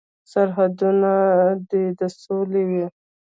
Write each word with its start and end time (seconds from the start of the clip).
سرحدونه 0.31 1.11
دې 1.69 1.83
د 1.99 2.01
سولې 2.21 2.63
وي. 2.69 2.85